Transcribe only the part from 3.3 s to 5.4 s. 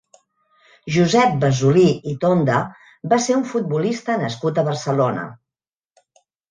un futbolista nascut a Barcelona.